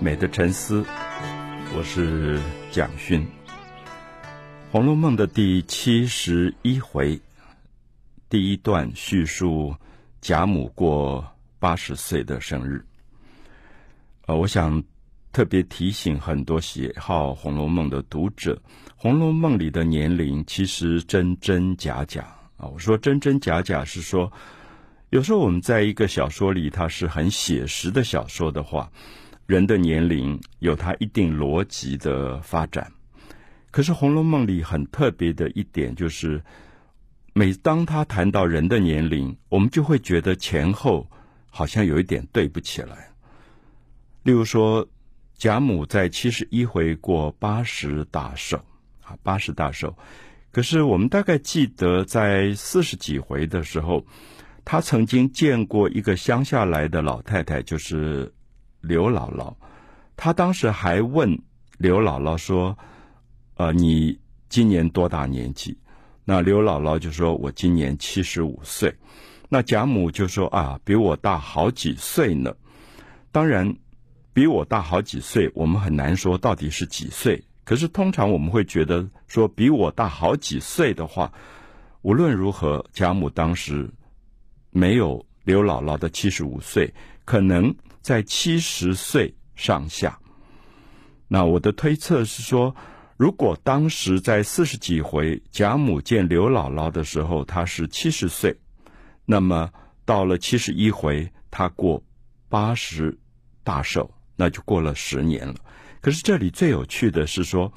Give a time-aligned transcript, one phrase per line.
[0.00, 0.84] 美的沉思，
[1.76, 2.40] 我是
[2.70, 3.20] 蒋勋。
[4.70, 7.20] 《红楼梦》的第七十一回，
[8.28, 9.74] 第一段叙述
[10.20, 11.26] 贾母过
[11.58, 12.84] 八十岁的生日。
[14.26, 14.80] 呃，我想
[15.32, 18.54] 特别提醒很多喜好《红楼梦》的读者，
[18.96, 22.22] 《红楼梦》里的年龄其实真真假假
[22.56, 22.68] 啊。
[22.68, 24.32] 我说真真假假是说。
[25.10, 28.92] 有时候我们在一个小说里，它是很写实的小说的话，
[29.48, 32.92] 人的年龄有它一定逻辑的发展。
[33.70, 36.42] 可是《红楼梦》里很特别的一点就是，
[37.32, 41.08] 每当他谈到人的年龄，我们就会觉得前后
[41.48, 43.08] 好像有一点对不起来。
[44.22, 44.86] 例如说，
[45.38, 48.62] 贾母在七十一回过八十大寿
[49.02, 49.96] 啊，八十大寿。
[50.52, 54.04] 可是我们大概记得在四十几回的时候。
[54.70, 58.30] 他曾经见过一个乡下来的老太太，就是
[58.88, 59.54] 刘姥姥。
[60.16, 61.40] 他当时还问
[61.76, 62.76] 刘姥姥说
[63.54, 65.78] ：“呃，你今年多大年纪？”
[66.24, 68.96] 那刘姥姥就说：“我今年七十五岁。”
[69.48, 72.56] 那贾母就说：“啊，比我大好几岁呢。”
[73.30, 73.76] 当然，
[74.32, 77.44] 比我大好几岁，我们很难说到底是几岁。
[77.64, 81.32] 可是通常我们会觉得说比我大好几岁的话，
[82.02, 83.90] 无论如何，贾母当时。
[84.70, 86.92] 没有刘姥姥的七十五岁，
[87.24, 90.18] 可能在七十岁上下。
[91.28, 92.74] 那我的推测是说，
[93.16, 98.56] 如果当时在四十几回贾母见刘姥姥的时候，她是七十岁，
[99.24, 99.70] 那么
[100.04, 102.02] 到了七十一回，她过
[102.48, 103.18] 八十
[103.62, 105.54] 大寿，那就过了十年了。
[106.00, 107.72] 可是这里最有趣的是说，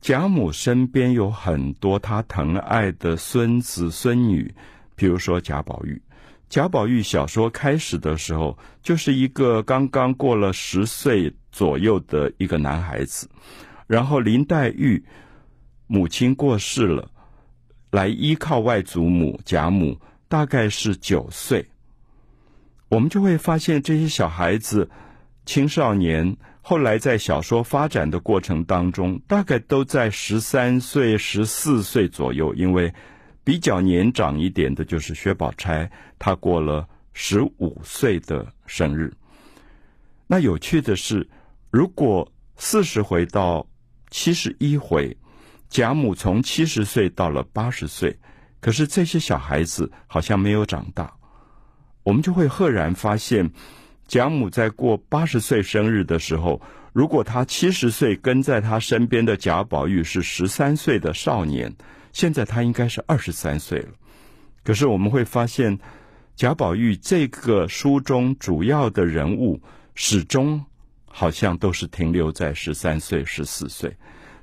[0.00, 4.54] 贾母身边有很多她疼爱的孙子孙女。
[4.96, 6.00] 比如说贾宝玉，
[6.48, 13.28] 贾宝玉小说开始的时候就是一个刚刚过了十岁左右的一个男孩子，
[13.88, 15.04] 然后林黛玉
[15.88, 17.10] 母亲过世了，
[17.90, 19.98] 来依靠外祖母贾母，
[20.28, 21.66] 大概是九岁，
[22.88, 24.88] 我们就会发现这些小孩子、
[25.44, 32.92] 青少年后来在小说发展的过程当中，大概都在十三岁、十四岁左右，因为。
[33.44, 35.88] 比较年长一点的就是薛宝钗，
[36.18, 39.12] 她过了十五岁的生日。
[40.26, 41.28] 那有趣的是，
[41.70, 43.66] 如果四十回到
[44.10, 45.14] 七十一回，
[45.68, 48.18] 贾母从七十岁到了八十岁，
[48.60, 51.12] 可是这些小孩子好像没有长大，
[52.02, 53.50] 我们就会赫然发现，
[54.08, 56.62] 贾母在过八十岁生日的时候，
[56.94, 61.70] 如果她七十岁跟在她身边的贾宝玉是十三岁的少年。
[62.14, 63.88] 现在他应该是二十三岁了，
[64.62, 65.76] 可是我们会发现，
[66.36, 69.60] 贾宝玉这个书中主要的人物
[69.96, 70.64] 始终
[71.06, 73.96] 好像都是停留在十三岁、十四岁，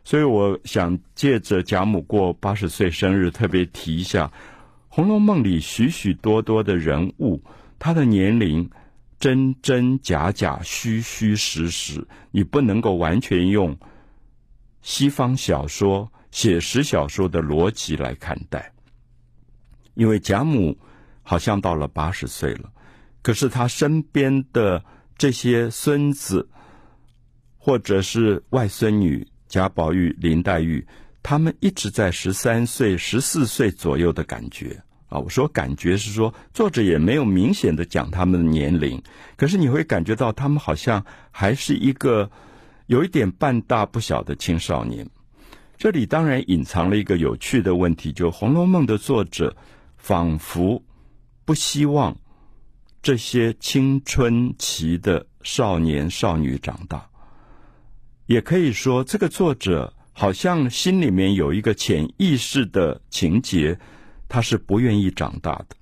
[0.04, 4.28] 所以我想借着贾母过八十岁生日，特别提一下
[4.90, 7.42] 《红楼梦》里许许多多的人物，
[7.80, 8.70] 他的年龄
[9.18, 13.78] 真真假假、虚虚实实，你不能够完全用
[14.82, 16.12] 西方小说。
[16.32, 18.72] 写实小说的逻辑来看待，
[19.94, 20.78] 因为贾母
[21.22, 22.72] 好像到了八十岁了，
[23.22, 24.84] 可是他身边的
[25.18, 26.50] 这些孙子
[27.58, 30.88] 或者是外孙女贾宝玉、林黛玉，
[31.22, 35.20] 他们一直在十三岁、十四岁左右的感觉啊。
[35.20, 39.00] 我说感觉是说，作者也没有明显的讲他们的年龄，
[39.36, 42.32] 可是你会感觉到他们好像还是一个
[42.88, 45.06] 有一点半大不小的青少年。
[45.82, 49.58] 这里当然隐藏了一个有趣的问题，就《红楼梦》的作者
[49.98, 50.84] 仿佛
[51.44, 52.16] 不希望
[53.02, 57.10] 这些青春期的少年少女长大，
[58.28, 63.80] 也可以说，这个作者好像心里面有一个潜意识的情节，
[64.30, 65.76] 他是不愿意长大的。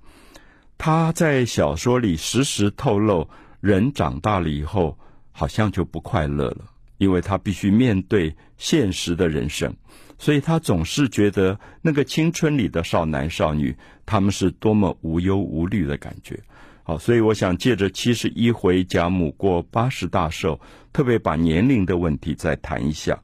[0.78, 3.28] 他在小说里时时透露，
[3.60, 4.98] 人长大了以后
[5.30, 6.64] 好像就不快乐了。
[7.00, 9.74] 因为他必须面对现实的人生，
[10.18, 13.74] 所以他总是觉得那个青春里的少男少女，
[14.04, 16.38] 他们是多么无忧无虑的感觉。
[16.82, 20.60] 好，所以我想借着七十一回贾母过八十大寿，
[20.92, 23.18] 特别把年龄的问题再谈一下。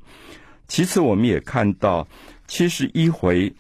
[0.66, 2.08] 其次，我们也看到
[2.46, 3.54] 七十一回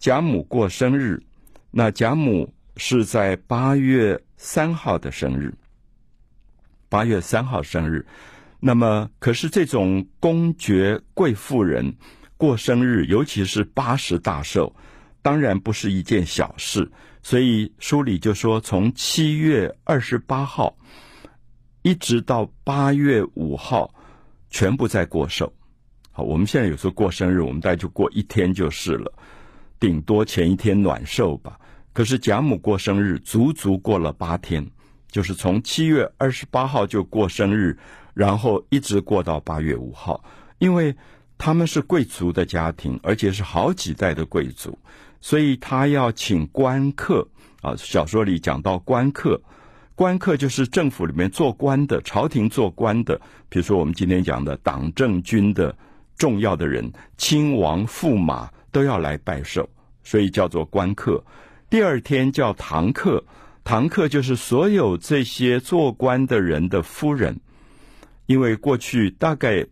[0.00, 1.22] 贾母过生日，
[1.70, 5.54] 那贾母是在八月三号的生日，
[6.88, 8.04] 八月三号生日。
[8.60, 11.96] 那么，可是这种公爵贵妇人
[12.36, 14.74] 过生日，尤其是八十大寿，
[15.22, 16.90] 当然不是一件小事。
[17.22, 20.76] 所以书里就说，从七月二十八号
[21.82, 23.94] 一直到八月五号，
[24.50, 25.52] 全部在过寿。
[26.12, 29.12] 好，我们现在有时候过生日，我们大概就过一天就是了，
[29.78, 31.58] 顶多前一天暖寿吧。
[31.92, 34.66] 可是贾母过生日，足足过了八天，
[35.10, 37.76] 就是从七月二十八号就过生日，
[38.14, 40.22] 然后一直过到八月五号。
[40.58, 40.94] 因为
[41.38, 44.78] 他们是贵族的家庭，而且是好几代的贵族，
[45.20, 47.26] 所以他要请官客
[47.62, 47.74] 啊。
[47.76, 49.40] 小说里讲到官客。
[49.94, 53.20] 官客就是政府里面做官的，朝廷做官的，
[53.50, 55.76] 比如说我们今天讲的党政军的
[56.16, 59.68] 重要的人，亲王驸马都要来拜寿，
[60.02, 61.22] 所以叫做官客。
[61.68, 63.22] 第二天叫堂客，
[63.64, 67.38] 堂客就是所有这些做官的人的夫人，
[68.26, 69.66] 因为过去大概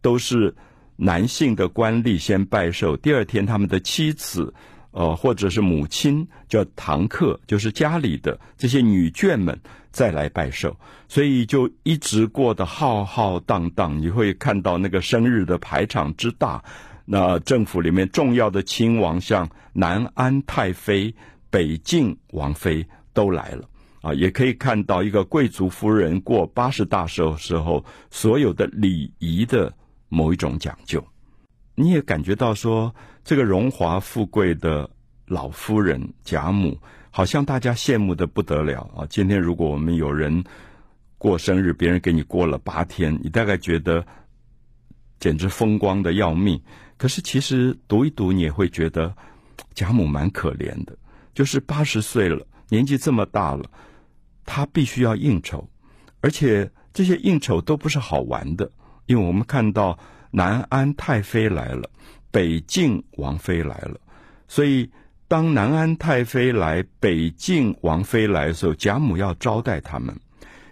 [0.00, 0.54] 都是
[0.96, 4.52] 男性的官吏先拜寿，第二天他们的妻子。
[4.94, 9.58] 呃，或者是母亲叫堂客，就是家里的这些女眷们
[9.90, 10.76] 再来拜寿，
[11.08, 13.98] 所以就一直过得浩浩荡荡。
[13.98, 16.62] 你会看到那个生日的排场之大，
[17.06, 21.14] 那政府里面重要的亲王，像南安太妃、
[21.48, 23.68] 北晋王妃都来了
[24.00, 29.72] 啊，也可以看到一个贵族夫人过八十大寿时候所有的礼仪的
[30.08, 31.02] 某一种讲究。
[31.74, 32.94] 你也感觉到说，
[33.24, 34.88] 这个荣华富贵的
[35.26, 36.78] 老夫人贾母，
[37.10, 39.06] 好像大家羡慕的不得了啊！
[39.08, 40.44] 今天如果我们有人
[41.16, 44.04] 过生日，别人给你过了八天，你大概觉得
[45.18, 46.60] 简直风光的要命。
[46.98, 49.14] 可是其实读一读，你也会觉得
[49.74, 50.94] 贾母蛮可怜的，
[51.32, 53.64] 就是八十岁了，年纪这么大了，
[54.46, 55.68] 他必须要应酬，
[56.22, 58.70] 而且这些应酬都不是好玩的，
[59.06, 59.98] 因为我们看到。
[60.34, 61.90] 南安太妃来了，
[62.30, 64.00] 北静王妃来了，
[64.48, 64.88] 所以
[65.28, 70.18] 当南安太妃来、北静王妃来的时候，贾母要招待他们。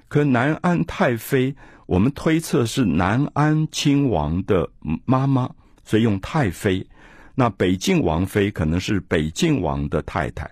[0.09, 1.55] 可南安太妃，
[1.85, 4.71] 我们推测是南安亲王的
[5.05, 5.51] 妈妈，
[5.85, 6.87] 所以用太妃。
[7.35, 10.51] 那北静王妃可能是北静王的太太，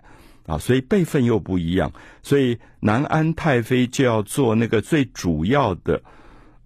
[0.49, 1.93] 啊，所以辈分又不一样，
[2.23, 6.03] 所以南安太妃就要坐那个最主要的、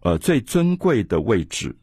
[0.00, 1.74] 呃最尊贵的位置。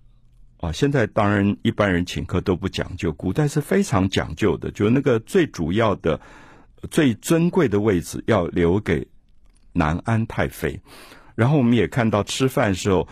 [0.62, 6.20] 啊，现在当然一般人请客都不讲究，古代是非常讲究的，就那个最主要的、
[6.90, 9.06] 最尊贵的位置要留给
[9.74, 10.78] 南安太妃。
[11.36, 13.08] 然后我们也看到吃饭时候，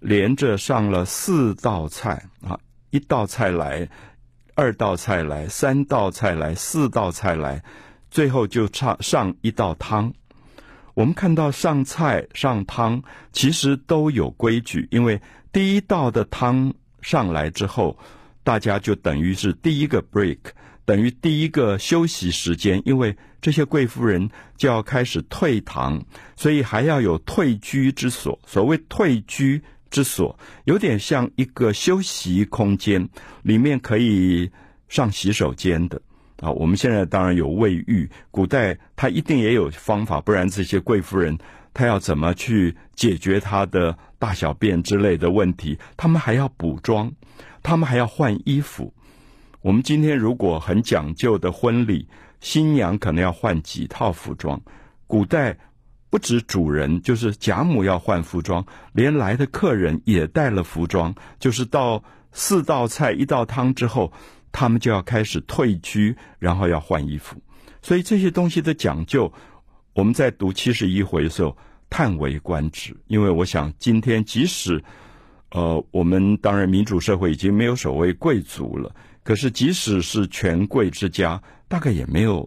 [0.00, 2.58] 连着上了四道菜啊，
[2.88, 3.86] 一道菜来，
[4.54, 7.62] 二道菜来，三道菜来，四道菜来，
[8.16, 10.10] 最后就上上一道汤。
[10.94, 15.20] 我们看到上菜上汤其实都有规矩，因为
[15.52, 16.72] 第一道的汤。
[17.02, 17.98] 上来之后，
[18.42, 20.38] 大家就等于是第一个 break，
[20.86, 26.02] 等于第一个休息时间，因为这些贵夫人就要开始退堂，
[26.36, 28.40] 所以还要有退居之所。
[28.46, 33.06] 所谓退居之所，有点像一个休息空间，
[33.42, 34.50] 里面可以
[34.88, 36.00] 上洗手间的
[36.40, 36.50] 啊。
[36.50, 41.38] 我们现在当然有卫浴，古代他一定也有方法，不然这些贵夫人。
[41.74, 45.78] 他要怎么去解决他的大小便之类的问题？
[45.94, 47.12] 他们还要补妆，
[47.62, 48.90] 他们还要换衣服。
[49.60, 52.08] 我们今天如果很讲究的婚礼，
[52.40, 54.58] 新娘可能要换几套服装。
[55.06, 55.54] 古代
[56.08, 61.14] 不止主人，就是贾母要换服装，连来的客人也带了服装。
[61.38, 64.10] 就是到四道菜一道汤之后，
[64.52, 67.36] 他们就要开始退居，然后要换衣服。
[67.82, 69.32] 所以这些东西的讲究。
[69.94, 71.56] 我们在读七十一回的时候，
[71.88, 72.94] 叹为观止。
[73.06, 74.78] 因为我想，今天即使，
[75.52, 82.46] 呃，我们当然民主社会已经没有所谓贵族了，可是即使是权贵之家，大概也没有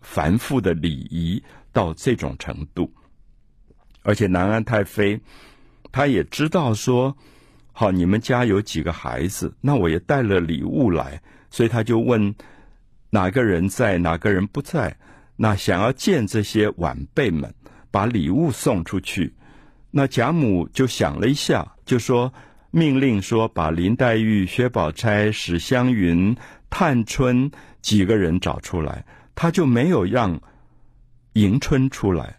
[0.00, 2.90] 繁复的礼仪到这种程度。
[4.00, 5.20] 而且南安太妃，
[5.92, 7.14] 她也知道说，
[7.72, 11.20] 好，你们家有几个孩子，那我也带了礼物来，
[11.56, 12.34] 所以他就问
[13.08, 14.98] 哪个人在，哪个人不在。
[15.36, 17.54] 那想要见这些晚辈们，
[17.90, 19.34] 把礼物送出去。
[19.90, 22.34] 那贾母就想了一下，就说
[22.70, 26.36] 命令说把林黛玉、薛宝钗、史湘云、
[26.68, 30.42] 探春几个人找出来，他就没有让
[31.32, 32.36] 迎春出来。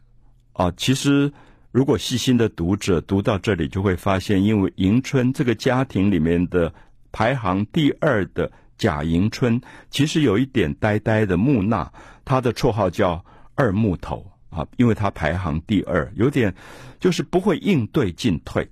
[0.53, 1.33] 啊，其实
[1.71, 6.71] 如果细心的读者读到这里，就会发现，因为迎春这个家庭里面的
[7.11, 8.51] 排行第二的。
[8.77, 11.91] 贾迎春其实有一点呆呆的木讷，
[12.23, 13.23] 她的绰号叫
[13.55, 16.53] 二木头啊，因为她排行第二，有点
[16.99, 18.69] 就是不会应对进退。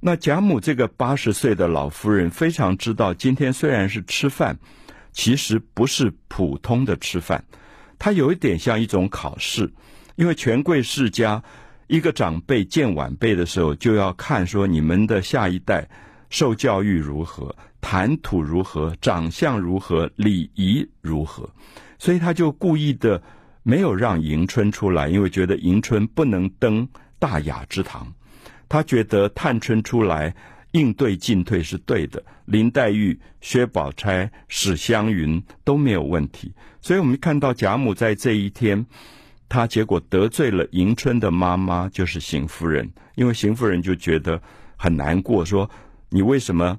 [0.00, 4.56] 那贾母这个八十岁的老夫人非常知道，今天虽然是吃饭，
[5.10, 7.44] 其实不是普通的吃饭，
[7.98, 9.72] 它有一点像一种考试，
[10.14, 11.42] 因为权贵世家
[11.88, 15.88] 一个长辈见晚辈的时候，就要看说你们的下一代
[16.30, 21.48] 受教育如何，谈吐如何，长相如何，礼仪如何。
[21.98, 23.22] 所以他就故意的
[23.62, 28.06] 没有让迎春出来，因为觉得迎春不能登大雅之堂。
[28.68, 30.34] 他觉得探春出来
[30.72, 36.52] 应对进退是对的，林黛玉、薛宝钗、史湘云都没有问题。
[36.80, 38.84] 所以我们看到贾母在这一天，
[39.48, 44.40] 他结果得罪了迎春的妈妈，就是邢夫人，因为邢夫人就觉得
[44.76, 45.68] 很难过，说
[46.10, 46.78] 你为什么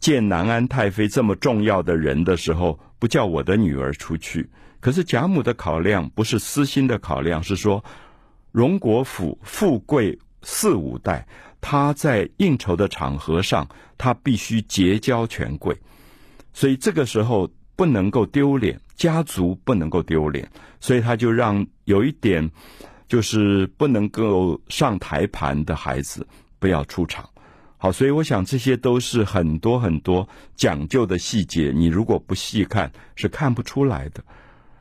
[0.00, 4.48] 见南安太妃这么重要的人的时候，不叫我的女儿出去？
[4.80, 7.84] 可是贾母的考量不是私心的考量，是说
[8.50, 11.24] 荣国府富贵四五代，
[11.60, 15.76] 他在应酬的场合上，他必须结交权贵，
[16.52, 20.50] 所以这个时候不能够丢脸，家族不能够丢脸，
[20.80, 22.50] 所以他就让有一点
[23.06, 26.26] 就是不能够上台盘的孩子
[26.58, 27.28] 不要出场。
[27.82, 34.22] 好，所以我想这些都是很多很多讲究的细节，你如果不细看是看不出来的。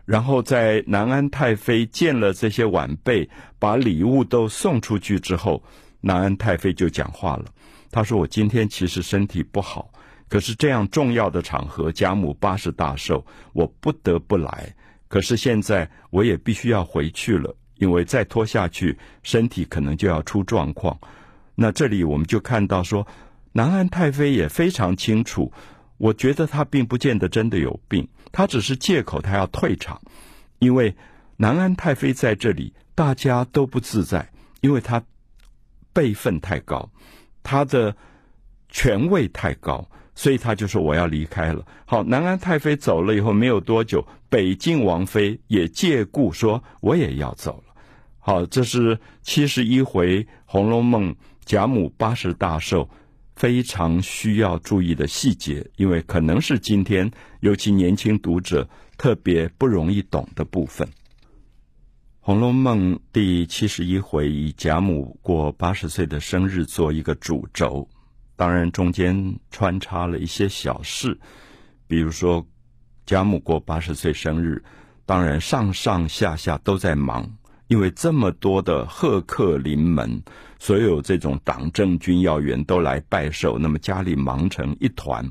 [0.06, 3.28] 然后在南安太妃见了这些晚辈，
[3.58, 5.64] 把礼物都送出去之后，
[6.02, 7.46] 南安太妃就讲话了。
[7.90, 9.92] 她说：“我今天其实身体不好，
[10.30, 14.76] 可是这样重要的场合，贾母八十大寿，我不得不来。
[15.08, 20.96] 可是现在我也必须要回去了，因为再拖下去，身体可能就要出状况。
[21.56, 23.08] 那这里我们就看到说，
[23.54, 25.52] 南安太妃也非常清楚。”
[26.02, 30.02] 我觉得他并不见得真的有病，他只是借口他要退场，
[30.58, 30.92] 因为
[31.38, 34.28] 南安太妃在这里，大家都不自在，
[34.62, 35.00] 因为他
[35.94, 36.90] 辈分太高，
[37.44, 37.96] 他的
[38.70, 41.64] 权位太高，所以他就说我要离开了。
[41.86, 47.74] 好，南安太妃走了以后没有多久，北静王妃也借故说我也要走了。
[48.18, 51.14] 好，这是七十一回《红楼梦》
[51.52, 52.90] 贾母八十大寿。
[53.36, 60.88] 非常需要注意的细节，因为可能是今天尤其年轻读者特别不容易懂的部分。
[62.22, 67.90] 《红楼梦》第七十一回以贾母过八十岁的生日做一个主轴，
[68.38, 71.20] 当然中间穿插了一些小事，
[71.86, 72.46] 比如说
[73.06, 74.64] 贾母过八十岁生日，
[75.06, 77.30] 当然上上下下都在忙。
[77.72, 80.22] 因为这么多的贺客临门，
[80.60, 85.26] 所有这种党政军要员都来拜寿，那么家里忙成一团。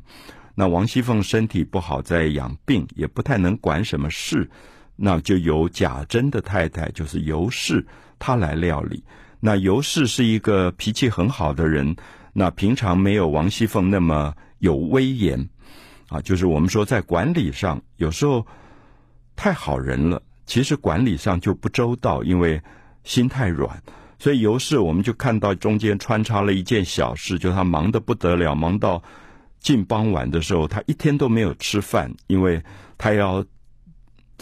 [0.55, 4.49] 那王熙凤身体不好，在养病，也不太能管什么事，
[4.97, 7.87] 那就由贾珍的太太，就是尤氏，
[8.19, 9.05] 她来料理。
[9.39, 11.95] 那尤氏是一个脾气很好的人，
[12.33, 15.47] 那平常没有王熙凤那么有威严，
[16.09, 18.47] 啊，就是我们说在管理上有时候
[19.37, 20.23] 太好人了。
[20.51, 22.61] 其实管理上就不周到，因为
[23.05, 23.71] 心太软，
[24.19, 29.01] 所以尤氏我们就看到中间穿插了一件小事，就他忙得不得了，忙到
[29.61, 32.61] 近傍晚的时候，他一天都没有吃饭，因为
[32.99, 33.45] 他要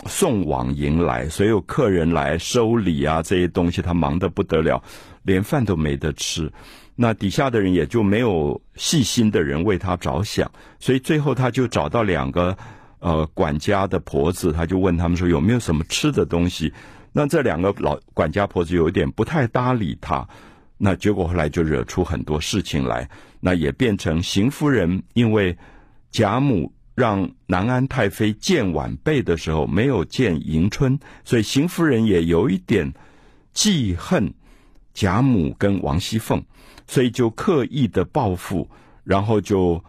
[0.07, 4.83] 送往迎来，所有客人来收礼啊这些东西，他忙得不得了，
[5.25, 6.51] 连饭都没得吃。
[6.97, 10.51] 那底下的人也就没有细心的人为他着想，
[10.81, 12.57] 所以最后他就找到两个。
[13.01, 16.73] 呃，管家的婆子，他就问他们说有没有什么吃的东西？
[17.13, 20.29] 那这两个老管家婆子有点不太搭理他，
[20.77, 23.09] 那结果后来就惹出很多事情来，
[23.41, 25.57] 那也变成邢夫人因为
[26.11, 32.93] 贾母让南安太妃见晚辈的时候没有见迎春，所以邢夫人也有一点
[33.53, 34.33] 记恨
[34.93, 36.43] 贾母跟王熙凤，
[36.87, 38.69] 所以就刻意的报复，
[39.05, 39.83] 然后就。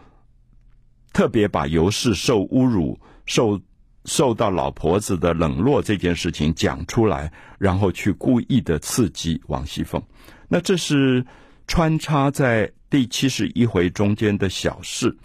[1.12, 3.60] 特别把尤氏受侮辱、受
[4.04, 10.02] 受到老婆子的冷落这件事情讲出来，然后去故意的刺激王熙凤。
[10.48, 11.24] 那这是
[11.66, 15.16] 穿插在第七十一回中间的小事。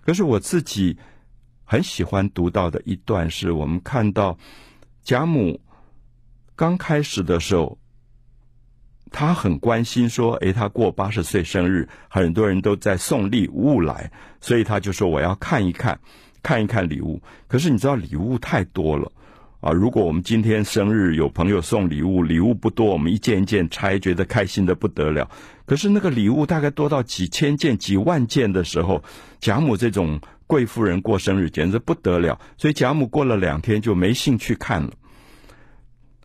[0.00, 0.96] 可是我自己
[1.64, 4.38] 很喜欢读到的一段，是我们看到
[5.02, 5.60] 贾母
[6.56, 7.78] 刚开始的时候。
[9.12, 16.00] 他很关心，说：“诶，他过八十岁生日，很多人都在送礼物来，所以他就说我要看一看，
[16.42, 17.20] 看一看礼物。
[17.46, 19.12] 可是你知道礼物太多了
[19.60, 19.70] 啊！
[19.70, 25.30] 如果我们今天生日有朋友送礼物，礼物不多，我们一件一件拆，觉得开心的不得了。
[25.66, 29.04] 可是那个礼物大概多到几千件、几万件的时候，
[29.40, 34.90] 贾母这种贵妇人过生日简直不得了，所以贾母过了两天就没兴趣看了。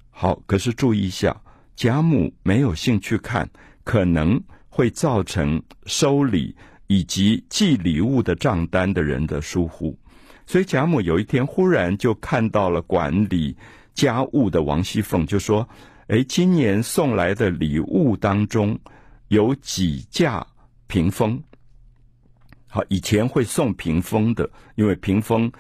[0.09, 1.35] 好，可是注意一下。”
[1.77, 3.47] 贾母没有兴趣看，
[3.83, 6.55] 可能会造成收礼
[6.87, 9.95] 以及寄礼物的账单的人的疏忽，
[10.47, 13.55] 所以贾母有一天忽然就看到了管理
[13.93, 15.69] 家务的王熙凤，就说
[16.09, 18.79] ：“哎，今年送来的礼物当中
[19.27, 20.45] 有几架
[20.87, 21.43] 屏风。
[22.65, 25.51] 好，以前会送屏风的，因为屏风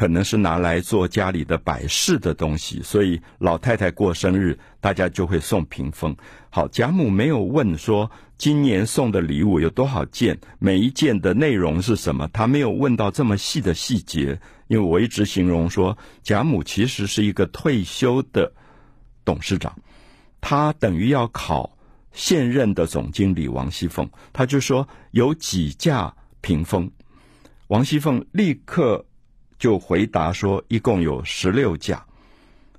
[0.00, 6.16] 可能是拿来做家里的摆饰的东西，所以老太太过生日，大家就会送屏风。
[6.48, 14.40] 好，贾母没有问说今年送的礼物有多少件，每一件的内容是什么，她没有问到这么细的细节。
[14.68, 18.50] 因为我一直形容说，贾母其实是一个退休的
[19.22, 19.70] 董事长。
[20.40, 21.76] 他等于要考
[22.10, 26.90] 现任的总经理王熙凤，他就说有几架屏风，
[27.66, 29.04] 王熙凤立刻
[29.60, 32.04] 就回答说，一共有十六架，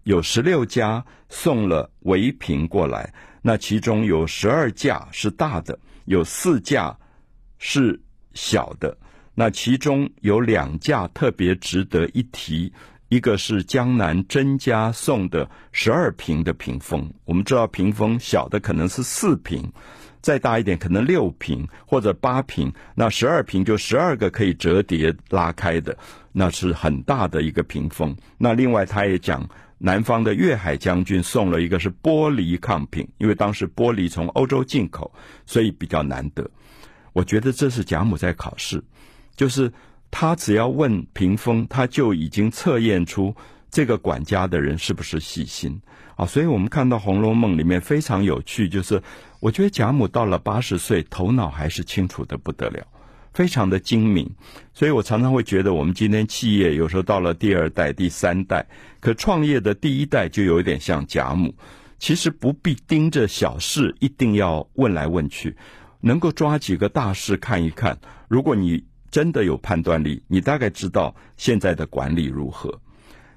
[0.04, 6.98] 有十六家送了围屏过来，那其中有十二架是大的，有四架
[7.60, 7.98] 是
[8.34, 8.98] 小的，
[9.36, 12.74] 那其中有两架特别值得一提。
[13.12, 19.70] 一个是江南甄家送的十二屏的屏风，我们知道屏风小的可能是四屏，
[20.22, 25.98] 再大一点可能六屏或者八屏，那十二屏就十二个可以折叠拉开的，
[26.32, 28.16] 那是很大的一个屏风。
[28.38, 29.46] 那另外他也讲，
[29.78, 35.14] 南方的粤海将军送了一个是玻璃抗屏，因为当时玻璃从欧洲进口，
[35.46, 36.50] 所以比较难得。
[37.12, 38.82] 我觉得这是贾母在考试，
[39.36, 39.74] 就是。
[40.12, 43.34] 他只要问屏风，他就已经测验出
[43.72, 45.82] 这个管家的人是不是细心
[46.18, 46.26] 啊！
[46.26, 49.02] 所以我们看到《红楼梦》里面非常有趣，就是
[49.40, 52.86] 我觉得贾母到了八十岁，头脑还是清楚的不得了，
[53.34, 54.30] 非常的精明。
[54.74, 58.68] 所以我常常会觉得，我们今天企业有时候到了第二代、第三代，
[59.00, 61.56] 可创业的第一代就有一点像贾母，
[61.98, 65.56] 其实不必盯着小事，一定要问来问去，
[66.02, 67.98] 能够抓几个大事看一看。
[68.28, 72.80] 如果你真的有判断力，你大概知道现在的管理如何。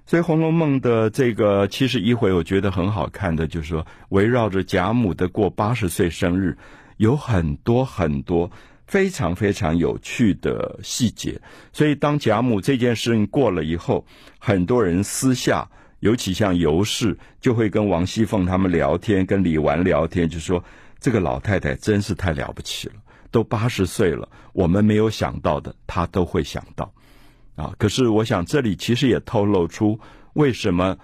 [0.07, 6.57] 所以《红楼梦》的这个七十一回，我觉得很好看的，就是说围绕着贾母的过八十岁生日，
[6.98, 8.51] 有很多很多
[8.87, 11.40] 非常非常有趣的细节。
[11.72, 14.05] 所以当贾母这件事情过了以后，
[14.38, 15.66] 很多人私下，
[16.01, 20.62] 尤其像尤氏，就会跟王熙凤他们聊天，跟李纨聊天，就说
[21.01, 22.94] 这个老太太真是太了不起了。
[23.35, 26.94] 都八十岁了，我们没有想到的，他都会想到，
[27.57, 27.75] 啊！
[27.79, 29.99] 可是我想这里其实也透露出
[30.35, 30.97] 为什么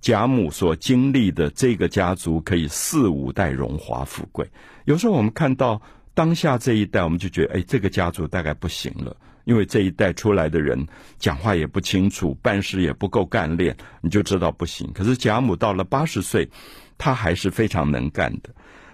[0.00, 4.50] 贾母所经历的这个家族可以四五代荣华富贵。
[4.84, 5.80] 有时候我们看到
[6.12, 10.84] 当下这一代，我们就觉得，哎，这个家族大概不行了，因为这一代出来的人
[11.20, 14.90] 讲话也不清楚，办事也不够干练，你就知道不行。
[14.92, 16.50] 可是贾母到了八十岁，
[16.98, 18.50] 她还是非常能干的。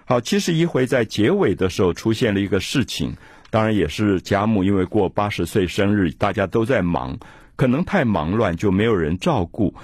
[0.09, 3.17] 好，七十一回在结尾的时候出现了一个事情，
[3.49, 7.19] 当然也是贾母因为过八十岁生日，大家都在忙，
[7.57, 9.75] 可能太忙乱就没有人照顾，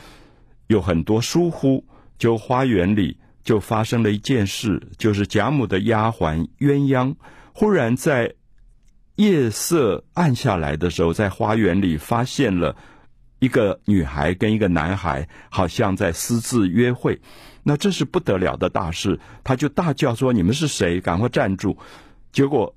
[0.67, 1.83] 有很多疏忽，
[2.17, 7.15] 就花园里就发生了一件事，就是贾母的丫鬟鸳鸯
[7.51, 8.36] 忽然在
[9.17, 12.77] 夜色暗下来的时候，在花园里发现了
[13.43, 17.19] 一个女孩跟一个男孩好像在私自约会。
[17.62, 21.01] 那这是不得了的大事，他就大叫说：“你们是谁？
[21.01, 21.77] 赶快站住！”
[22.32, 22.73] 结果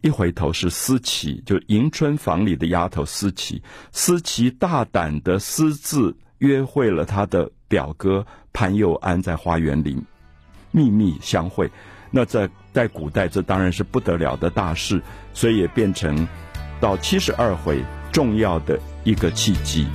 [0.00, 3.60] 一回头是思琪，就迎春房里的丫头思琪。
[3.90, 10.00] 思琪大胆的私自约会了他的表哥潘佑安，在花园里
[10.70, 11.68] 秘密相会。
[12.12, 15.02] 那在在古代，这当然是不得了的大事，
[15.34, 16.28] 所以也变成
[16.80, 17.82] 到七十二回
[18.12, 19.86] 重要的一个契机。